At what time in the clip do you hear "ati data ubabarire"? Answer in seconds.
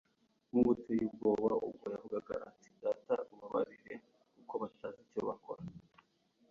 2.49-3.95